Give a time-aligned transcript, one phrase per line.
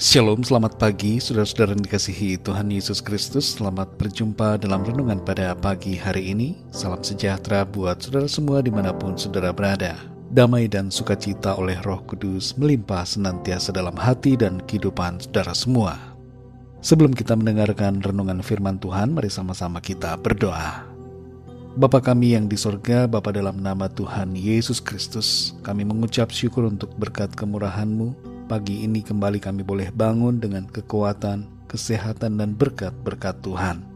[0.00, 3.60] Shalom, selamat pagi saudara-saudara yang dikasihi Tuhan Yesus Kristus.
[3.60, 6.56] Selamat berjumpa dalam renungan pada pagi hari ini.
[6.72, 10.00] Salam sejahtera buat saudara semua di mana pun saudara berada.
[10.32, 16.00] Damai dan sukacita oleh roh kudus melimpah senantiasa dalam hati dan kehidupan saudara semua.
[16.80, 20.80] Sebelum kita mendengarkan renungan firman Tuhan, mari sama-sama kita berdoa.
[21.76, 26.88] Bapa kami yang di sorga, Bapa dalam nama Tuhan Yesus Kristus, kami mengucap syukur untuk
[26.96, 33.86] berkat kemurahan-Mu, Pagi ini kembali kami boleh bangun dengan kekuatan, kesehatan, dan berkat-berkat Tuhan.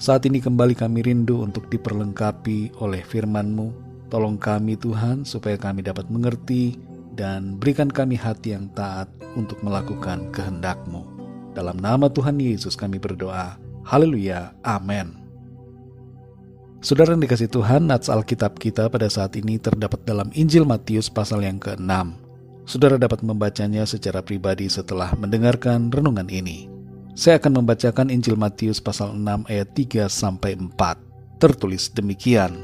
[0.00, 3.68] Saat ini kembali kami rindu untuk diperlengkapi oleh firman-Mu.
[4.08, 6.80] Tolong kami Tuhan supaya kami dapat mengerti
[7.12, 11.04] dan berikan kami hati yang taat untuk melakukan kehendak-Mu.
[11.52, 13.60] Dalam nama Tuhan Yesus kami berdoa.
[13.84, 14.56] Haleluya.
[14.64, 15.20] Amin.
[16.80, 21.44] Saudara yang dikasih Tuhan, nats Alkitab kita pada saat ini terdapat dalam Injil Matius pasal
[21.44, 22.23] yang ke-6
[22.64, 26.72] Saudara dapat membacanya secara pribadi setelah mendengarkan renungan ini.
[27.12, 30.72] Saya akan membacakan Injil Matius pasal 6 ayat 3 sampai 4.
[31.36, 32.56] Tertulis demikian.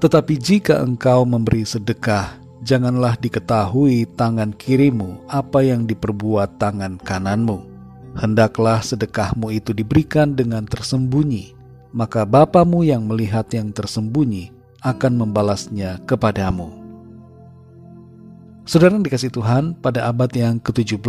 [0.00, 7.68] Tetapi jika engkau memberi sedekah, janganlah diketahui tangan kirimu apa yang diperbuat tangan kananmu.
[8.16, 11.52] Hendaklah sedekahmu itu diberikan dengan tersembunyi,
[11.92, 14.50] maka Bapamu yang melihat yang tersembunyi
[14.82, 16.77] akan membalasnya kepadamu.
[18.68, 21.00] Saudara dikasih Tuhan, pada abad yang ke-17,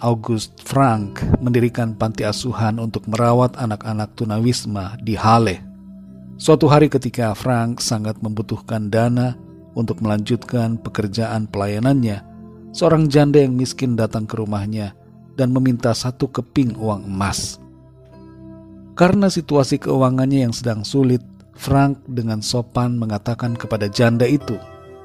[0.00, 5.60] August Frank mendirikan panti asuhan untuk merawat anak-anak tunawisma di Halle.
[6.40, 9.36] Suatu hari ketika Frank sangat membutuhkan dana
[9.76, 12.24] untuk melanjutkan pekerjaan pelayanannya,
[12.72, 14.96] seorang janda yang miskin datang ke rumahnya
[15.36, 17.60] dan meminta satu keping uang emas.
[18.96, 21.20] Karena situasi keuangannya yang sedang sulit,
[21.52, 24.56] Frank dengan sopan mengatakan kepada janda itu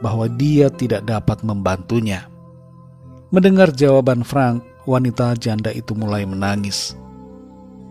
[0.06, 2.30] bahwa dia tidak dapat membantunya.
[3.34, 6.94] Mendengar jawaban Frank, wanita janda itu mulai menangis.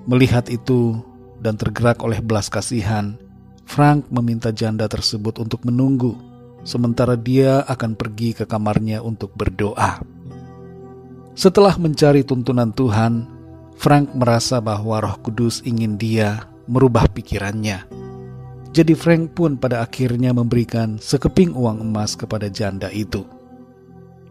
[0.06, 1.02] Melihat itu
[1.42, 3.18] dan tergerak oleh belas kasihan,
[3.66, 6.14] Frank meminta janda tersebut untuk menunggu,
[6.62, 9.98] sementara dia akan pergi ke kamarnya untuk berdoa.
[11.34, 13.26] Setelah mencari tuntunan Tuhan,
[13.74, 18.03] Frank merasa bahwa Roh Kudus ingin dia merubah pikirannya
[18.74, 23.22] jadi Frank pun pada akhirnya memberikan sekeping uang emas kepada janda itu.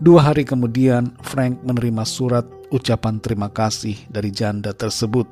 [0.04, 5.24] Dua hari kemudian, Frank menerima surat ucapan terima kasih dari janda tersebut.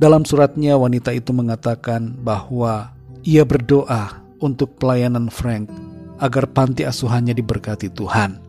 [0.00, 2.96] Dalam suratnya, wanita itu mengatakan bahwa
[3.28, 5.68] ia berdoa untuk pelayanan Frank
[6.16, 8.40] agar panti asuhannya diberkati Tuhan.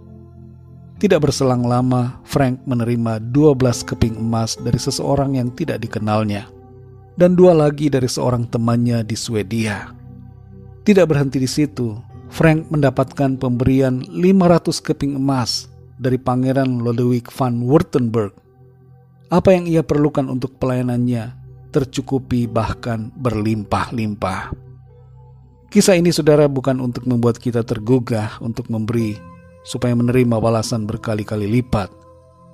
[1.03, 6.47] Tidak berselang lama, Frank menerima 12 keping emas dari seseorang yang tidak dikenalnya
[7.15, 9.91] dan dua lagi dari seorang temannya di Swedia.
[10.85, 11.95] Tidak berhenti di situ,
[12.29, 18.35] Frank mendapatkan pemberian 500 keping emas dari Pangeran Lodewijk van Württemberg.
[19.31, 21.33] Apa yang ia perlukan untuk pelayanannya
[21.73, 24.53] tercukupi bahkan berlimpah-limpah.
[25.71, 29.17] Kisah ini saudara bukan untuk membuat kita tergugah untuk memberi
[29.65, 31.89] supaya menerima balasan berkali-kali lipat,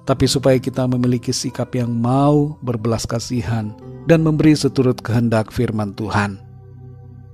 [0.05, 3.73] tapi supaya kita memiliki sikap yang mau berbelas kasihan
[4.09, 6.41] dan memberi seturut kehendak firman Tuhan.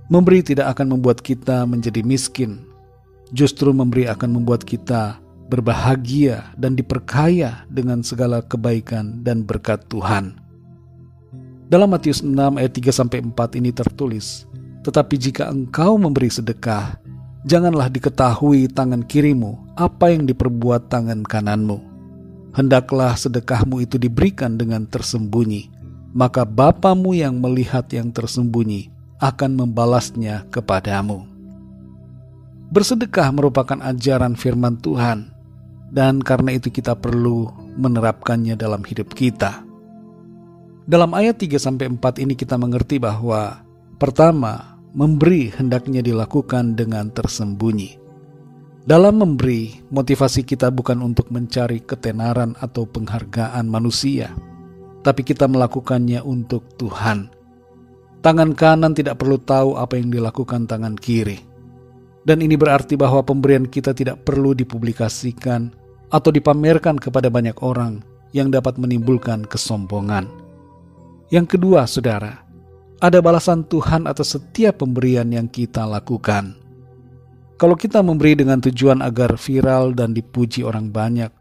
[0.07, 2.63] Memberi tidak akan membuat kita menjadi miskin,
[3.31, 10.35] justru memberi akan membuat kita berbahagia dan diperkaya dengan segala kebaikan dan berkat Tuhan.
[11.67, 14.47] Dalam Matius 6 ayat 3 sampai 4 ini tertulis,
[14.87, 16.95] "Tetapi jika engkau memberi sedekah,
[17.47, 21.86] janganlah diketahui tangan kirimu apa yang diperbuat tangan kananmu.
[22.57, 25.69] Hendaklah sedekahmu itu diberikan dengan tersembunyi,
[26.17, 28.89] maka Bapamu yang melihat yang tersembunyi
[29.21, 31.21] akan membalasnya kepadamu.
[32.73, 35.29] Bersedekah merupakan ajaran firman Tuhan,
[35.93, 37.45] dan karena itu kita perlu
[37.77, 39.61] menerapkannya dalam hidup kita.
[40.89, 41.93] Dalam ayat 3-4
[42.25, 43.61] ini kita mengerti bahwa
[44.01, 48.06] pertama, memberi hendaknya dilakukan dengan tersembunyi.
[48.87, 54.31] Dalam memberi, motivasi kita bukan untuk mencari ketenaran atau penghargaan manusia,
[55.03, 57.27] tapi kita melakukannya untuk Tuhan.
[58.23, 61.35] Tangan kanan tidak perlu tahu apa yang dilakukan tangan kiri.
[62.23, 65.67] Dan ini berarti bahwa pemberian kita tidak perlu dipublikasikan
[66.07, 67.99] atau dipamerkan kepada banyak orang
[68.31, 70.31] yang dapat menimbulkan kesombongan.
[71.27, 72.39] Yang kedua, saudara,
[73.03, 76.66] ada balasan Tuhan atas setiap pemberian yang kita lakukan.
[77.57, 81.33] Kalau kita memberi dengan tujuan agar viral dan dipuji orang banyak,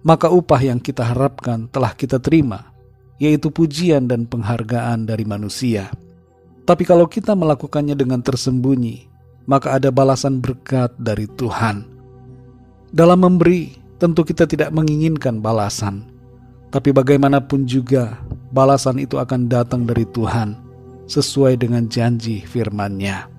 [0.00, 2.72] maka upah yang kita harapkan telah kita terima
[3.18, 5.90] yaitu pujian dan penghargaan dari manusia.
[6.64, 9.10] Tapi kalau kita melakukannya dengan tersembunyi,
[9.50, 11.84] maka ada balasan berkat dari Tuhan.
[12.94, 16.06] Dalam memberi, tentu kita tidak menginginkan balasan.
[16.70, 18.20] Tapi bagaimanapun juga,
[18.54, 20.56] balasan itu akan datang dari Tuhan,
[21.10, 23.37] sesuai dengan janji firman-Nya.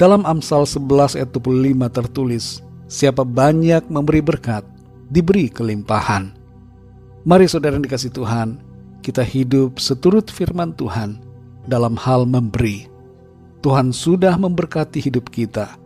[0.00, 4.64] Dalam Amsal 11 ayat 25 tertulis, Siapa banyak memberi berkat,
[5.12, 6.32] diberi kelimpahan.
[7.28, 8.58] Mari saudara yang dikasih Tuhan,
[9.04, 11.20] kita hidup seturut firman Tuhan
[11.68, 12.88] dalam hal memberi.
[13.60, 15.76] Tuhan sudah memberkati hidup kita,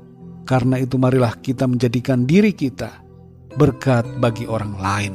[0.47, 3.05] karena itu marilah kita menjadikan diri kita
[3.59, 5.15] berkat bagi orang lain.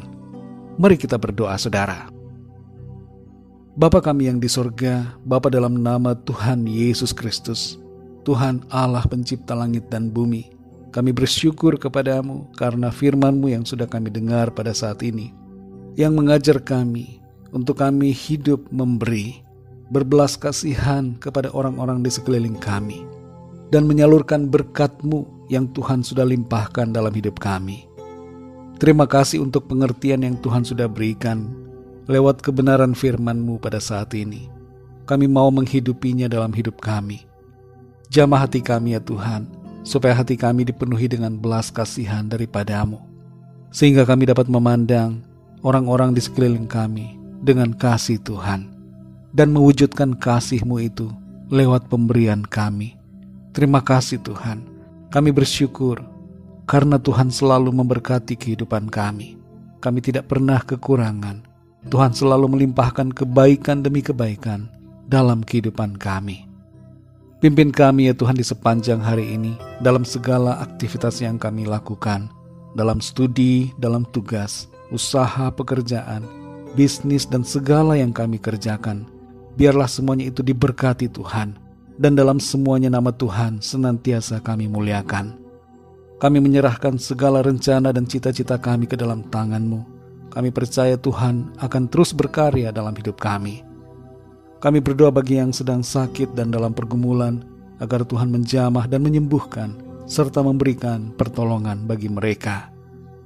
[0.76, 2.12] Mari kita berdoa saudara.
[3.80, 7.80] Bapa kami yang di sorga, Bapa dalam nama Tuhan Yesus Kristus,
[8.28, 10.52] Tuhan Allah pencipta langit dan bumi,
[10.90, 15.32] kami bersyukur kepadamu karena firman-Mu yang sudah kami dengar pada saat ini,
[15.94, 17.22] yang mengajar kami
[17.54, 19.46] untuk kami hidup memberi,
[19.94, 23.06] berbelas kasihan kepada orang-orang di sekeliling kami,
[23.70, 27.86] dan menyalurkan berkat-Mu yang Tuhan sudah limpahkan dalam hidup kami.
[28.82, 31.52] Terima kasih untuk pengertian yang Tuhan sudah berikan
[32.10, 34.50] lewat kebenaran firman-Mu pada saat ini.
[35.06, 37.29] Kami mau menghidupinya dalam hidup kami.
[38.10, 39.46] Jamah hati kami ya Tuhan,
[39.86, 42.98] supaya hati kami dipenuhi dengan belas kasihan daripadamu,
[43.70, 45.22] sehingga kami dapat memandang
[45.62, 47.14] orang-orang di sekeliling kami
[47.46, 48.66] dengan kasih Tuhan,
[49.30, 51.14] dan mewujudkan kasih-Mu itu
[51.54, 52.98] lewat pemberian kami.
[53.54, 54.66] Terima kasih Tuhan,
[55.14, 56.02] kami bersyukur
[56.66, 59.38] karena Tuhan selalu memberkati kehidupan kami.
[59.86, 61.46] Kami tidak pernah kekurangan.
[61.94, 64.66] Tuhan selalu melimpahkan kebaikan demi kebaikan
[65.06, 66.49] dalam kehidupan kami.
[67.40, 72.28] Pimpin kami ya Tuhan di sepanjang hari ini dalam segala aktivitas yang kami lakukan,
[72.76, 76.28] dalam studi, dalam tugas, usaha, pekerjaan,
[76.76, 79.08] bisnis, dan segala yang kami kerjakan.
[79.56, 81.56] Biarlah semuanya itu diberkati Tuhan,
[81.96, 85.40] dan dalam semuanya nama Tuhan senantiasa kami muliakan.
[86.20, 89.80] Kami menyerahkan segala rencana dan cita-cita kami ke dalam tangan-Mu.
[90.36, 93.69] Kami percaya Tuhan akan terus berkarya dalam hidup kami.
[94.60, 97.40] Kami berdoa bagi yang sedang sakit dan dalam pergumulan,
[97.80, 99.72] agar Tuhan menjamah dan menyembuhkan,
[100.04, 102.68] serta memberikan pertolongan bagi mereka.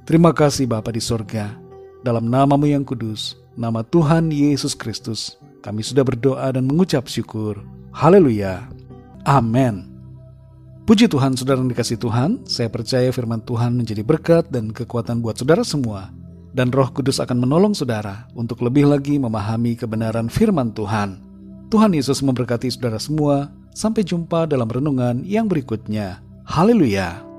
[0.06, 1.58] Terima kasih Bapa di sorga,
[2.06, 5.34] dalam namamu yang kudus, nama Tuhan Yesus Kristus,
[5.66, 7.66] kami sudah berdoa dan mengucap syukur.
[7.90, 8.70] Haleluya.
[9.26, 9.90] Amin.
[10.86, 15.34] Puji Tuhan, saudara yang dikasih Tuhan, saya percaya firman Tuhan menjadi berkat dan kekuatan buat
[15.40, 16.14] saudara semua
[16.54, 21.18] dan Roh Kudus akan menolong saudara untuk lebih lagi memahami kebenaran firman Tuhan.
[21.74, 23.50] Tuhan Yesus memberkati saudara semua.
[23.74, 26.22] Sampai jumpa dalam renungan yang berikutnya.
[26.46, 27.33] Haleluya!